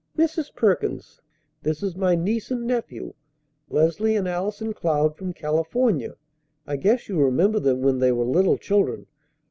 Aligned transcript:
Mrs. 0.17 0.55
Perkins, 0.55 1.21
this 1.61 1.83
is 1.83 1.95
my 1.95 2.15
niece 2.15 2.49
and 2.49 2.65
nephew, 2.65 3.13
Leslie 3.69 4.15
and 4.15 4.27
Allison 4.27 4.73
Cloud 4.73 5.15
from 5.15 5.31
California. 5.31 6.15
I 6.65 6.77
guess 6.77 7.07
you 7.07 7.19
remember 7.19 7.59
them 7.59 7.83
when 7.83 7.99
they 7.99 8.11
were 8.11 8.25
little 8.25 8.57
children. 8.57 9.05